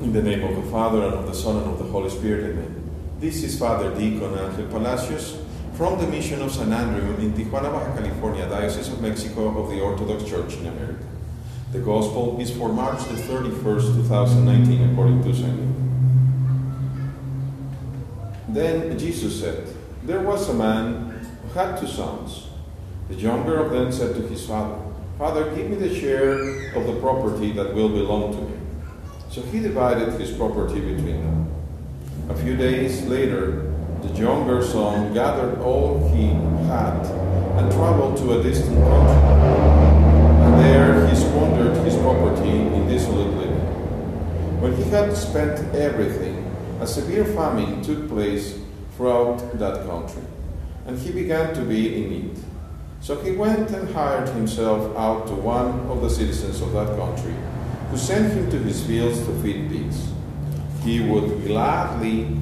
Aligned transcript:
In 0.00 0.12
the 0.12 0.22
name 0.22 0.44
of 0.44 0.54
the 0.54 0.70
Father, 0.70 1.02
and 1.02 1.14
of 1.14 1.26
the 1.26 1.34
Son, 1.34 1.56
and 1.56 1.72
of 1.72 1.78
the 1.78 1.84
Holy 1.84 2.08
Spirit, 2.08 2.52
amen. 2.52 2.90
This 3.18 3.42
is 3.42 3.58
Father 3.58 3.92
Deacon 3.96 4.32
Angel 4.38 4.68
Palacios 4.68 5.42
from 5.74 5.98
the 5.98 6.06
Mission 6.06 6.40
of 6.40 6.52
San 6.52 6.72
Andrew 6.72 7.16
in 7.16 7.32
Tijuana, 7.32 7.72
Baja 7.72 7.96
California, 7.96 8.48
Diocese 8.48 8.92
of 8.92 9.02
Mexico 9.02 9.60
of 9.60 9.70
the 9.70 9.80
Orthodox 9.80 10.22
Church 10.22 10.54
in 10.58 10.66
America. 10.66 11.04
The 11.72 11.80
Gospel 11.80 12.40
is 12.40 12.56
for 12.56 12.68
March 12.68 13.00
the 13.08 13.14
31st, 13.14 13.96
2019, 14.06 14.90
according 14.92 15.24
to 15.24 15.34
St. 15.34 15.56
Luke. 15.56 15.76
Then 18.50 18.96
Jesus 18.96 19.40
said, 19.40 19.66
There 20.04 20.20
was 20.20 20.48
a 20.48 20.54
man 20.54 21.26
who 21.42 21.58
had 21.58 21.76
two 21.80 21.88
sons. 21.88 22.46
The 23.08 23.16
younger 23.16 23.56
of 23.58 23.72
them 23.72 23.90
said 23.90 24.14
to 24.14 24.22
his 24.28 24.46
father, 24.46 24.78
Father, 25.18 25.52
give 25.56 25.68
me 25.68 25.74
the 25.74 25.92
share 25.92 26.70
of 26.76 26.86
the 26.86 27.00
property 27.00 27.50
that 27.54 27.74
will 27.74 27.88
belong 27.88 28.32
to 28.36 28.42
me. 28.42 28.67
So 29.30 29.42
he 29.42 29.60
divided 29.60 30.18
his 30.18 30.30
property 30.30 30.80
between 30.80 31.22
them. 31.22 31.54
A 32.30 32.34
few 32.34 32.56
days 32.56 33.04
later, 33.04 33.74
the 34.00 34.08
younger 34.18 34.64
son 34.64 35.12
gathered 35.12 35.58
all 35.60 36.08
he 36.08 36.28
had 36.66 37.04
and 37.58 37.70
traveled 37.72 38.16
to 38.18 38.40
a 38.40 38.42
distant 38.42 38.74
country. 38.84 39.28
And 40.44 40.64
there 40.64 41.06
he 41.08 41.14
squandered 41.14 41.76
his 41.84 41.94
property 41.96 42.48
in 42.48 42.88
dissolute 42.88 43.36
living. 43.36 44.60
When 44.62 44.74
he 44.74 44.84
had 44.84 45.14
spent 45.14 45.74
everything, 45.74 46.50
a 46.80 46.86
severe 46.86 47.26
famine 47.26 47.82
took 47.82 48.08
place 48.08 48.58
throughout 48.96 49.58
that 49.58 49.86
country, 49.86 50.22
and 50.86 50.98
he 50.98 51.12
began 51.12 51.54
to 51.54 51.60
be 51.60 52.02
in 52.02 52.10
need. 52.10 52.38
So 53.02 53.20
he 53.20 53.32
went 53.32 53.70
and 53.72 53.92
hired 53.94 54.30
himself 54.30 54.96
out 54.96 55.26
to 55.26 55.34
one 55.34 55.80
of 55.90 56.00
the 56.00 56.08
citizens 56.08 56.62
of 56.62 56.72
that 56.72 56.96
country 56.96 57.34
who 57.90 57.96
sent 57.96 58.32
him 58.32 58.50
to 58.50 58.58
his 58.58 58.84
fields 58.86 59.18
to 59.20 59.42
feed 59.42 59.70
pigs. 59.70 60.08
He 60.82 61.00
would 61.00 61.46
gladly 61.46 62.36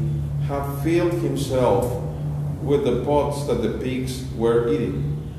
have 0.48 0.82
filled 0.82 1.12
himself 1.14 2.02
with 2.62 2.84
the 2.84 3.04
pods 3.04 3.46
that 3.46 3.62
the 3.62 3.78
pigs 3.78 4.24
were 4.34 4.68
eating, 4.68 5.32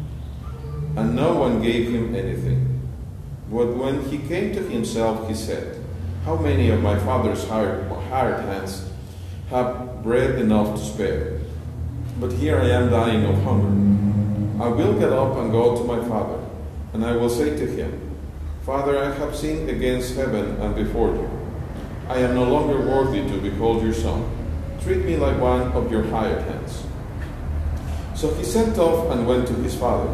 and 0.95 1.15
no 1.15 1.33
one 1.35 1.61
gave 1.61 1.89
him 1.89 2.15
anything. 2.15 2.81
But 3.51 3.75
when 3.75 4.01
he 4.09 4.17
came 4.17 4.53
to 4.53 4.61
himself, 4.61 5.27
he 5.27 5.33
said, 5.33 5.83
How 6.25 6.37
many 6.37 6.69
of 6.69 6.81
my 6.81 6.97
father's 6.99 7.47
hired, 7.47 7.89
hired 8.09 8.41
hands 8.45 8.89
have 9.49 10.03
bread 10.03 10.39
enough 10.39 10.75
to 10.77 10.85
spare? 10.85 11.39
But 12.19 12.33
here 12.33 12.59
I 12.59 12.69
am 12.69 12.89
dying 12.89 13.25
of 13.25 13.41
hunger. 13.43 14.63
I 14.63 14.67
will 14.69 14.97
get 14.99 15.13
up 15.13 15.37
and 15.37 15.51
go 15.51 15.77
to 15.77 15.83
my 15.83 15.99
father, 16.07 16.43
and 16.93 17.05
I 17.05 17.15
will 17.15 17.29
say 17.29 17.55
to 17.57 17.67
him, 17.67 18.16
Father, 18.67 18.99
I 19.01 19.13
have 19.13 19.33
sinned 19.33 19.69
against 19.69 20.17
heaven 20.17 20.59
and 20.59 20.75
before 20.75 21.15
you. 21.15 21.29
I 22.09 22.17
am 22.17 22.35
no 22.35 22.43
longer 22.43 22.77
worthy 22.81 23.21
to 23.21 23.39
be 23.39 23.49
called 23.51 23.81
your 23.81 23.93
son. 23.93 24.29
Treat 24.83 25.05
me 25.05 25.15
like 25.15 25.39
one 25.39 25.71
of 25.71 25.89
your 25.89 26.03
hired 26.03 26.41
hands. 26.41 26.83
So 28.13 28.33
he 28.33 28.43
sent 28.43 28.77
off 28.77 29.09
and 29.09 29.25
went 29.25 29.47
to 29.47 29.53
his 29.53 29.73
father. 29.73 30.11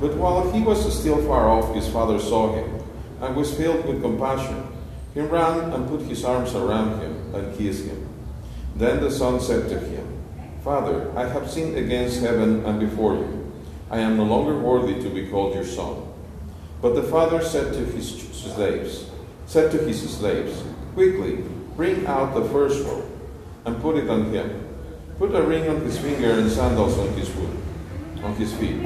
But 0.00 0.16
while 0.16 0.50
he 0.50 0.62
was 0.62 0.98
still 0.98 1.20
far 1.26 1.50
off, 1.50 1.74
his 1.74 1.88
father 1.88 2.18
saw 2.18 2.54
him 2.54 2.82
and 3.20 3.36
was 3.36 3.54
filled 3.54 3.84
with 3.84 4.00
compassion. 4.00 4.66
He 5.12 5.20
ran 5.20 5.70
and 5.70 5.86
put 5.86 6.00
his 6.00 6.24
arms 6.24 6.54
around 6.54 7.02
him 7.02 7.34
and 7.34 7.58
kissed 7.58 7.84
him. 7.84 8.08
Then 8.76 9.02
the 9.02 9.10
son 9.10 9.42
said 9.42 9.68
to 9.68 9.78
him, 9.78 10.06
Father, 10.64 11.12
I 11.18 11.28
have 11.28 11.50
sinned 11.50 11.76
against 11.76 12.22
heaven 12.22 12.64
and 12.64 12.80
before 12.80 13.16
you. 13.16 13.52
I 13.90 13.98
am 13.98 14.16
no 14.16 14.24
longer 14.24 14.58
worthy 14.58 15.02
to 15.02 15.10
be 15.10 15.28
called 15.28 15.54
your 15.54 15.66
son. 15.66 16.09
But 16.80 16.94
the 16.94 17.02
father 17.02 17.42
said 17.42 17.74
to 17.74 17.84
his 17.84 18.10
slaves, 18.32 19.10
said 19.46 19.70
to 19.72 19.78
his 19.78 20.16
slaves, 20.16 20.62
Quickly, 20.94 21.44
bring 21.76 22.06
out 22.06 22.34
the 22.34 22.44
firstborn 22.48 23.10
and 23.64 23.80
put 23.82 23.96
it 23.96 24.08
on 24.08 24.32
him. 24.32 24.66
Put 25.18 25.34
a 25.34 25.42
ring 25.42 25.68
on 25.68 25.82
his 25.82 25.98
finger 25.98 26.32
and 26.32 26.50
sandals 26.50 26.98
on 26.98 27.08
his 27.08 27.28
foot, 27.28 27.50
on 28.24 28.34
his 28.36 28.54
feet, 28.54 28.80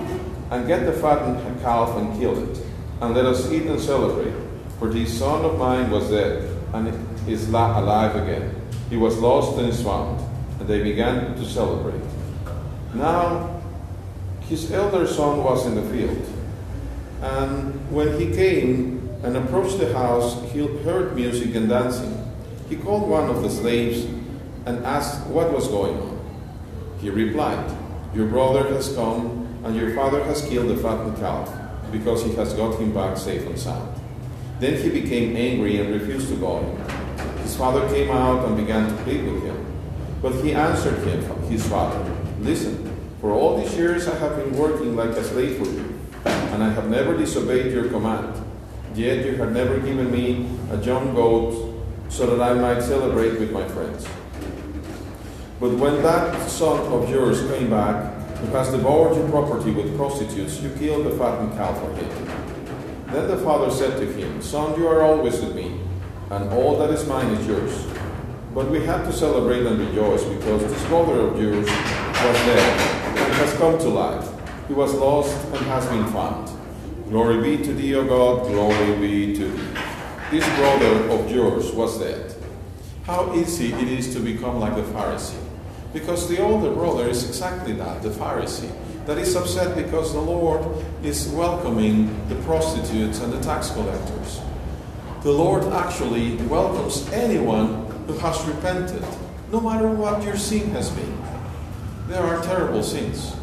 and 0.50 0.66
get 0.66 0.84
the 0.84 0.92
fattened 0.92 1.60
calf 1.60 1.96
and 1.96 2.18
kill 2.18 2.36
it, 2.50 2.58
and 3.00 3.14
let 3.14 3.24
us 3.24 3.50
eat 3.52 3.66
and 3.66 3.80
celebrate. 3.80 4.34
For 4.78 4.88
this 4.88 5.16
son 5.16 5.44
of 5.44 5.58
mine 5.58 5.90
was 5.90 6.10
dead 6.10 6.50
and 6.72 6.88
is 7.28 7.48
alive 7.48 8.16
again. 8.16 8.54
He 8.90 8.96
was 8.96 9.16
lost 9.18 9.56
and 9.58 9.68
is 9.68 9.82
found. 9.82 10.20
And 10.58 10.68
they 10.68 10.82
began 10.82 11.34
to 11.36 11.44
celebrate. 11.44 12.02
Now 12.94 13.62
his 14.42 14.70
elder 14.72 15.06
son 15.06 15.42
was 15.42 15.66
in 15.66 15.76
the 15.76 15.82
field. 15.82 16.33
And 17.24 17.90
when 17.90 18.20
he 18.20 18.34
came 18.34 19.08
and 19.22 19.34
approached 19.34 19.78
the 19.78 19.90
house, 19.94 20.38
he 20.52 20.66
heard 20.84 21.16
music 21.16 21.54
and 21.54 21.70
dancing. 21.70 22.12
He 22.68 22.76
called 22.76 23.08
one 23.08 23.30
of 23.30 23.42
the 23.42 23.48
slaves 23.48 24.04
and 24.66 24.84
asked 24.84 25.26
what 25.28 25.50
was 25.50 25.66
going 25.68 25.96
on. 25.96 26.20
He 27.00 27.08
replied, 27.08 27.74
Your 28.14 28.26
brother 28.26 28.68
has 28.74 28.94
come, 28.94 29.48
and 29.64 29.74
your 29.74 29.94
father 29.94 30.22
has 30.24 30.46
killed 30.46 30.68
the 30.68 30.76
fattened 30.76 31.16
calf, 31.16 31.50
because 31.90 32.22
he 32.22 32.34
has 32.34 32.52
got 32.52 32.78
him 32.78 32.92
back 32.92 33.16
safe 33.16 33.46
and 33.46 33.58
sound. 33.58 33.98
Then 34.60 34.76
he 34.82 34.90
became 34.90 35.34
angry 35.34 35.80
and 35.80 35.98
refused 35.98 36.28
to 36.28 36.36
go. 36.36 36.60
His 37.42 37.56
father 37.56 37.88
came 37.88 38.10
out 38.10 38.44
and 38.44 38.54
began 38.54 38.94
to 38.94 39.02
plead 39.02 39.24
with 39.24 39.42
him. 39.42 39.64
But 40.20 40.34
he 40.44 40.52
answered 40.52 40.98
him, 41.08 41.22
his 41.44 41.66
father, 41.66 42.04
Listen, 42.40 42.94
for 43.22 43.30
all 43.30 43.56
these 43.56 43.74
years 43.74 44.08
I 44.08 44.14
have 44.18 44.36
been 44.36 44.58
working 44.58 44.94
like 44.94 45.10
a 45.10 45.24
slave 45.24 45.56
for 45.56 45.64
you 45.64 45.94
and 46.24 46.62
I 46.62 46.70
have 46.70 46.88
never 46.88 47.16
disobeyed 47.16 47.72
your 47.72 47.88
command. 47.88 48.42
Yet 48.94 49.26
you 49.26 49.36
have 49.36 49.52
never 49.52 49.78
given 49.80 50.10
me 50.10 50.48
a 50.70 50.76
young 50.78 51.14
goat 51.14 51.84
so 52.08 52.26
that 52.26 52.40
I 52.40 52.54
might 52.54 52.82
celebrate 52.82 53.40
with 53.40 53.50
my 53.50 53.66
friends. 53.68 54.06
But 55.60 55.74
when 55.74 56.02
that 56.02 56.48
son 56.48 56.78
of 56.92 57.08
yours 57.10 57.40
came 57.50 57.70
back, 57.70 58.12
who 58.36 58.46
has 58.56 58.70
devoured 58.70 59.16
your 59.16 59.28
property 59.30 59.70
with 59.70 59.96
prostitutes, 59.96 60.60
you 60.60 60.70
killed 60.70 61.06
the 61.06 61.16
fattened 61.16 61.52
cow 61.52 61.72
for 61.74 61.92
him. 61.94 62.44
Then 63.06 63.28
the 63.28 63.38
father 63.38 63.70
said 63.70 63.98
to 63.98 64.06
him, 64.12 64.42
Son, 64.42 64.78
you 64.78 64.88
are 64.88 65.02
always 65.02 65.40
with 65.40 65.54
me, 65.54 65.80
and 66.30 66.52
all 66.52 66.76
that 66.78 66.90
is 66.90 67.06
mine 67.06 67.28
is 67.28 67.46
yours. 67.46 67.86
But 68.54 68.70
we 68.70 68.84
have 68.84 69.06
to 69.06 69.12
celebrate 69.12 69.66
and 69.66 69.78
rejoice 69.78 70.24
because 70.24 70.62
this 70.62 70.84
brother 70.86 71.20
of 71.20 71.40
yours 71.40 71.66
was 71.66 72.36
dead 72.46 72.80
and 73.18 73.34
has 73.34 73.54
come 73.54 73.78
to 73.78 73.88
life. 73.88 74.33
He 74.66 74.72
was 74.72 74.94
lost 74.94 75.36
and 75.48 75.66
has 75.66 75.86
been 75.88 76.06
found. 76.06 76.50
Glory 77.10 77.56
be 77.56 77.62
to 77.64 77.74
thee, 77.74 77.94
O 77.96 78.04
God, 78.06 78.46
glory 78.46 78.96
be 78.96 79.36
to 79.36 79.48
thee. 79.48 79.80
This 80.30 80.46
brother 80.56 81.10
of 81.10 81.30
yours 81.30 81.70
was 81.72 81.98
dead. 81.98 82.34
How 83.04 83.34
easy 83.34 83.74
it 83.74 83.88
is 83.88 84.14
to 84.14 84.20
become 84.20 84.60
like 84.60 84.74
the 84.74 84.82
Pharisee. 84.82 85.38
Because 85.92 86.30
the 86.30 86.42
older 86.42 86.72
brother 86.72 87.06
is 87.06 87.28
exactly 87.28 87.74
that, 87.74 88.02
the 88.02 88.08
Pharisee, 88.08 88.72
that 89.04 89.18
is 89.18 89.36
upset 89.36 89.76
because 89.76 90.14
the 90.14 90.20
Lord 90.20 90.64
is 91.02 91.28
welcoming 91.28 92.26
the 92.30 92.36
prostitutes 92.36 93.20
and 93.20 93.30
the 93.34 93.40
tax 93.42 93.70
collectors. 93.70 94.40
The 95.22 95.30
Lord 95.30 95.64
actually 95.74 96.36
welcomes 96.46 97.06
anyone 97.12 97.84
who 98.06 98.14
has 98.14 98.42
repented, 98.46 99.04
no 99.52 99.60
matter 99.60 99.90
what 99.90 100.22
your 100.22 100.38
sin 100.38 100.70
has 100.70 100.88
been. 100.90 101.22
There 102.08 102.22
are 102.22 102.42
terrible 102.42 102.82
sins 102.82 103.36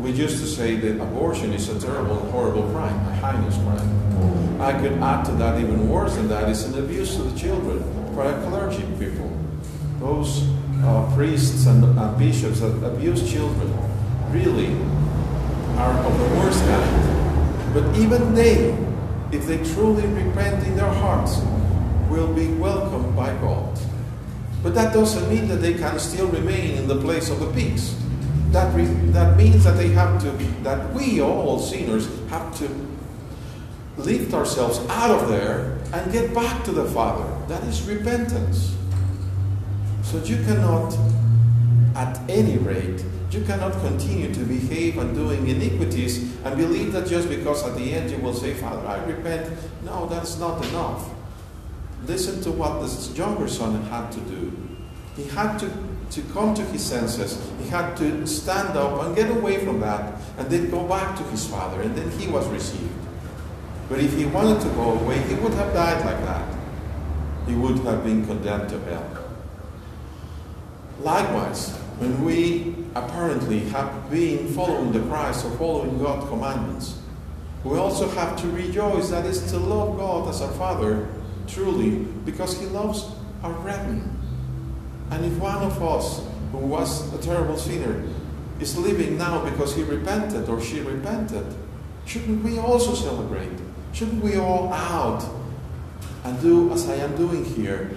we 0.00 0.12
used 0.12 0.38
to 0.38 0.46
say 0.46 0.76
that 0.76 1.00
abortion 1.00 1.52
is 1.52 1.68
a 1.68 1.78
terrible 1.78 2.16
horrible 2.30 2.62
crime, 2.70 2.96
a 3.08 3.12
heinous 3.16 3.56
crime. 3.56 4.60
I 4.60 4.72
could 4.80 4.92
add 4.94 5.24
to 5.26 5.32
that 5.32 5.60
even 5.60 5.88
worse 5.88 6.14
than 6.14 6.28
that 6.28 6.48
is 6.48 6.64
an 6.64 6.78
abuse 6.82 7.16
to 7.16 7.22
the 7.22 7.38
children 7.38 7.82
by 8.16 8.32
clergy 8.48 8.84
people. 8.98 9.30
Those 9.98 10.48
uh, 10.82 11.10
priests 11.14 11.66
and 11.66 11.84
uh, 11.98 12.12
bishops 12.12 12.60
that 12.60 12.82
abuse 12.82 13.30
children 13.30 13.72
really 14.30 14.72
are 15.76 15.92
of 15.92 16.18
the 16.18 16.36
worst 16.38 16.60
kind. 16.64 17.74
But 17.74 17.98
even 17.98 18.34
they, 18.34 18.72
if 19.32 19.46
they 19.46 19.58
truly 19.74 20.06
repent 20.06 20.66
in 20.66 20.76
their 20.76 20.92
hearts, 20.92 21.40
will 22.08 22.32
be 22.32 22.48
welcomed 22.54 23.14
by 23.14 23.32
God. 23.34 23.78
But 24.62 24.74
that 24.74 24.94
doesn't 24.94 25.28
mean 25.28 25.46
that 25.48 25.56
they 25.56 25.74
can 25.74 25.98
still 25.98 26.28
remain 26.28 26.76
in 26.76 26.88
the 26.88 27.00
place 27.00 27.28
of 27.28 27.40
the 27.40 27.50
pigs 27.52 27.94
that, 28.52 28.74
that 29.12 29.36
means 29.36 29.64
that 29.64 29.76
they 29.76 29.88
have 29.88 30.20
to, 30.22 30.30
that 30.62 30.92
we 30.92 31.20
all 31.20 31.58
sinners 31.58 32.08
have 32.28 32.56
to 32.58 32.68
lift 33.96 34.34
ourselves 34.34 34.78
out 34.88 35.10
of 35.10 35.28
there 35.28 35.78
and 35.92 36.12
get 36.12 36.34
back 36.34 36.64
to 36.64 36.72
the 36.72 36.84
Father. 36.86 37.28
That 37.48 37.62
is 37.64 37.82
repentance. 37.82 38.74
So 40.02 40.18
you 40.24 40.36
cannot, 40.44 40.96
at 41.94 42.18
any 42.28 42.58
rate, 42.58 43.04
you 43.30 43.42
cannot 43.42 43.72
continue 43.74 44.32
to 44.34 44.40
behave 44.40 44.98
and 44.98 45.14
doing 45.14 45.46
iniquities 45.46 46.34
and 46.44 46.56
believe 46.56 46.92
that 46.92 47.06
just 47.06 47.28
because 47.28 47.64
at 47.64 47.76
the 47.76 47.94
end 47.94 48.10
you 48.10 48.18
will 48.18 48.34
say, 48.34 48.54
Father, 48.54 48.86
I 48.86 49.04
repent. 49.04 49.56
No, 49.84 50.06
that's 50.06 50.38
not 50.38 50.64
enough. 50.66 51.08
Listen 52.06 52.42
to 52.42 52.50
what 52.50 52.80
this 52.80 53.16
younger 53.16 53.46
son 53.46 53.80
had 53.84 54.10
to 54.10 54.20
do. 54.20 54.52
He 55.16 55.24
had 55.28 55.58
to 55.58 55.70
to 56.10 56.22
come 56.32 56.54
to 56.54 56.62
his 56.66 56.84
senses. 56.84 57.40
He 57.60 57.68
had 57.68 57.96
to 57.98 58.26
stand 58.26 58.76
up 58.76 59.02
and 59.02 59.14
get 59.14 59.30
away 59.30 59.64
from 59.64 59.80
that 59.80 60.20
and 60.38 60.48
then 60.50 60.70
go 60.70 60.86
back 60.86 61.16
to 61.16 61.22
his 61.24 61.46
father, 61.46 61.80
and 61.82 61.94
then 61.96 62.10
he 62.18 62.28
was 62.28 62.46
received. 62.48 62.90
But 63.88 64.00
if 64.00 64.16
he 64.16 64.26
wanted 64.26 64.60
to 64.62 64.68
go 64.70 64.92
away, 64.98 65.18
he 65.22 65.34
would 65.34 65.54
have 65.54 65.72
died 65.72 66.04
like 66.04 66.20
that. 66.24 66.56
he 67.46 67.54
would 67.54 67.78
have 67.80 68.04
been 68.04 68.24
condemned 68.26 68.68
to 68.68 68.78
hell. 68.80 69.24
Likewise, 71.00 71.74
when 71.98 72.22
we 72.24 72.76
apparently 72.94 73.60
have 73.70 74.10
been 74.10 74.46
following 74.48 74.92
the 74.92 75.00
Christ 75.00 75.44
or 75.44 75.50
following 75.56 75.98
God's 75.98 76.28
commandments, 76.28 76.98
we 77.64 77.76
also 77.78 78.08
have 78.10 78.40
to 78.40 78.46
rejoice 78.48 79.10
that 79.10 79.26
is 79.26 79.50
to 79.50 79.58
love 79.58 79.98
God 79.98 80.28
as 80.28 80.40
our 80.40 80.52
Father 80.52 81.08
truly 81.46 81.96
because 82.24 82.58
He 82.58 82.66
loves 82.66 83.06
our 83.42 83.52
brethren. 83.60 84.19
And 85.10 85.24
if 85.24 85.36
one 85.38 85.62
of 85.62 85.82
us 85.82 86.22
who 86.52 86.58
was 86.58 87.12
a 87.12 87.18
terrible 87.18 87.56
sinner 87.56 88.02
is 88.60 88.76
living 88.76 89.18
now 89.18 89.44
because 89.44 89.74
he 89.74 89.82
repented 89.82 90.48
or 90.48 90.60
she 90.60 90.80
repented, 90.80 91.46
shouldn't 92.06 92.44
we 92.44 92.58
also 92.58 92.94
celebrate? 92.94 93.58
Shouldn't 93.92 94.22
we 94.22 94.36
all 94.36 94.72
out 94.72 95.24
and 96.24 96.40
do 96.40 96.70
as 96.72 96.88
I 96.88 96.94
am 96.96 97.16
doing 97.16 97.44
here, 97.44 97.90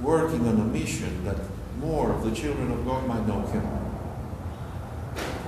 working 0.00 0.46
on 0.46 0.60
a 0.60 0.64
mission 0.64 1.24
that 1.24 1.36
more 1.80 2.12
of 2.12 2.22
the 2.22 2.30
children 2.30 2.70
of 2.70 2.84
God 2.84 3.06
might 3.06 3.26
know 3.26 3.40
Him? 3.46 3.66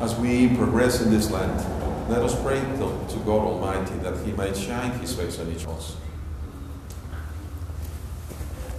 As 0.00 0.14
we 0.16 0.48
progress 0.56 1.02
in 1.02 1.10
this 1.10 1.30
land, 1.30 1.64
let 2.10 2.22
us 2.22 2.40
pray 2.42 2.60
to 2.60 3.16
God 3.24 3.40
Almighty 3.46 3.94
that 3.98 4.24
He 4.24 4.32
might 4.32 4.56
shine 4.56 4.90
His 4.98 5.14
face 5.14 5.38
on 5.38 5.50
each 5.52 5.64
of 5.64 5.70
us 5.70 5.96